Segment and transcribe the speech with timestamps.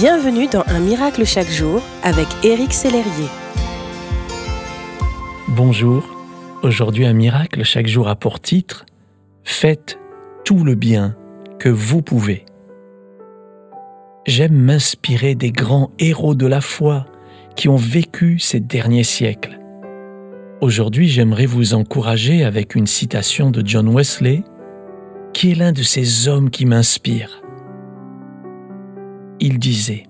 [0.00, 3.28] Bienvenue dans Un miracle chaque jour avec Éric Sellerier.
[5.48, 6.04] Bonjour,
[6.62, 8.86] aujourd'hui Un miracle chaque jour a pour titre
[9.42, 9.98] Faites
[10.44, 11.16] tout le bien
[11.58, 12.44] que vous pouvez.
[14.24, 17.06] J'aime m'inspirer des grands héros de la foi
[17.56, 19.58] qui ont vécu ces derniers siècles.
[20.60, 24.44] Aujourd'hui, j'aimerais vous encourager avec une citation de John Wesley,
[25.32, 27.42] qui est l'un de ces hommes qui m'inspirent
[29.40, 30.04] il disait,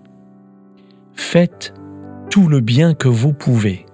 [1.14, 1.74] Faites
[2.30, 3.84] tout le bien que vous pouvez,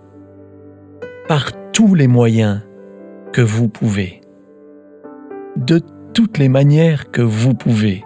[1.28, 2.60] par tous les moyens
[3.32, 4.20] que vous pouvez,
[5.56, 5.80] de
[6.12, 8.04] toutes les manières que vous pouvez,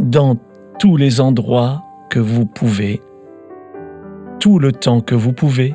[0.00, 0.36] dans
[0.78, 3.00] tous les endroits que vous pouvez,
[4.40, 5.74] tout le temps que vous pouvez,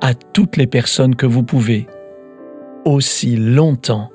[0.00, 1.86] à toutes les personnes que vous pouvez,
[2.84, 4.10] aussi longtemps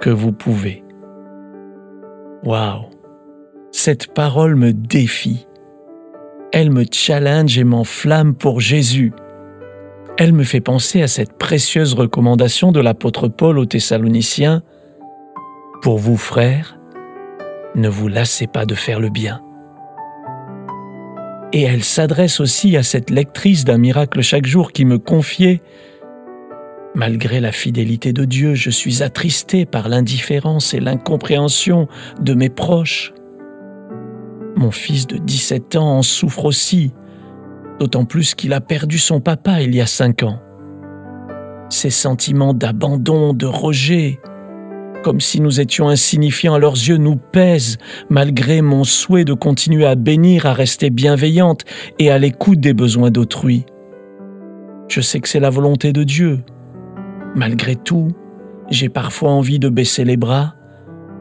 [0.00, 0.84] que vous pouvez.
[2.44, 2.97] Waouh
[3.78, 5.46] cette parole me défie.
[6.52, 9.12] Elle me challenge et m'enflamme pour Jésus.
[10.18, 14.62] Elle me fait penser à cette précieuse recommandation de l'apôtre Paul aux Thessaloniciens.
[15.80, 16.76] Pour vous, frères,
[17.76, 19.42] ne vous lassez pas de faire le bien.
[21.52, 25.62] Et elle s'adresse aussi à cette lectrice d'un miracle chaque jour qui me confiait
[26.96, 31.86] Malgré la fidélité de Dieu, je suis attristé par l'indifférence et l'incompréhension
[32.20, 33.12] de mes proches.
[34.58, 36.92] Mon fils de 17 ans en souffre aussi,
[37.78, 40.40] d'autant plus qu'il a perdu son papa il y a cinq ans.
[41.70, 44.18] Ces sentiments d'abandon, de rejet,
[45.04, 47.78] comme si nous étions insignifiants à leurs yeux, nous pèsent
[48.10, 51.64] malgré mon souhait de continuer à bénir, à rester bienveillante
[52.00, 53.64] et à l'écoute des besoins d'autrui.
[54.88, 56.40] Je sais que c'est la volonté de Dieu.
[57.36, 58.08] Malgré tout,
[58.70, 60.56] j'ai parfois envie de baisser les bras.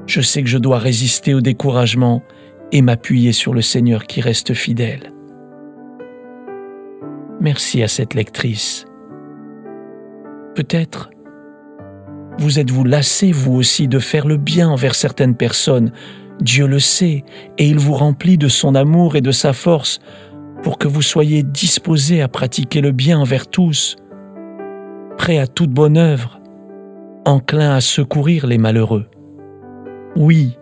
[0.08, 2.24] Je sais que je dois résister au découragement
[2.72, 5.12] et m'appuyer sur le Seigneur qui reste fidèle.
[7.40, 8.86] Merci à cette lectrice.
[10.56, 11.10] Peut-être
[12.40, 15.92] vous êtes-vous lassé vous aussi de faire le bien envers certaines personnes.
[16.40, 17.24] Dieu le sait
[17.58, 20.00] et il vous remplit de son amour et de sa force
[20.62, 23.96] pour que vous soyez disposés à pratiquer le bien envers tous,
[25.18, 26.40] prêts à toute bonne œuvre,
[27.26, 29.08] enclins à secourir les malheureux.
[30.16, 30.58] Oui,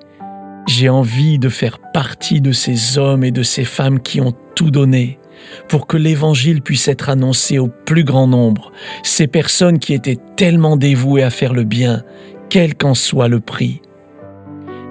[0.67, 4.71] j'ai envie de faire partie de ces hommes et de ces femmes qui ont tout
[4.71, 5.19] donné
[5.67, 8.71] pour que l'Évangile puisse être annoncé au plus grand nombre,
[9.03, 12.03] ces personnes qui étaient tellement dévouées à faire le bien,
[12.49, 13.81] quel qu'en soit le prix.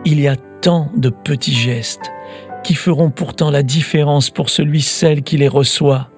[0.04, 2.12] Il y a tant de petits gestes
[2.62, 6.10] qui feront pourtant la différence pour celui, celle qui les reçoit,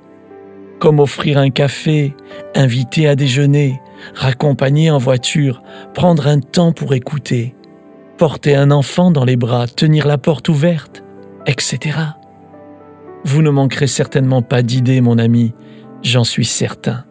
[0.78, 2.14] comme offrir un café,
[2.54, 3.80] inviter à déjeuner,
[4.14, 5.62] raccompagner en voiture,
[5.94, 7.55] prendre un temps pour écouter,
[8.16, 11.04] porter un enfant dans les bras, tenir la porte ouverte,
[11.46, 11.98] etc.
[13.24, 15.54] Vous ne manquerez certainement pas d'idées, mon ami,
[16.02, 17.04] j'en suis certain.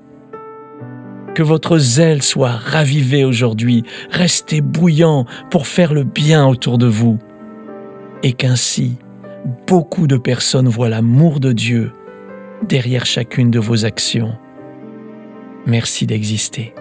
[1.33, 7.19] Que votre zèle soit ravivé aujourd'hui, restez bouillant pour faire le bien autour de vous,
[8.23, 8.97] et qu'ainsi
[9.67, 11.91] beaucoup de personnes voient l'amour de Dieu
[12.63, 14.35] derrière chacune de vos actions.
[15.65, 16.73] Merci d'exister.